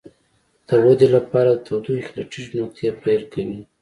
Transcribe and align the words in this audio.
د 0.67 0.69
ودې 0.83 1.07
لپاره 1.15 1.51
د 1.55 1.61
تودوخې 1.65 2.11
له 2.17 2.23
ټیټې 2.31 2.53
نقطې 2.61 2.87
پیل 3.01 3.21
کوي. 3.33 3.61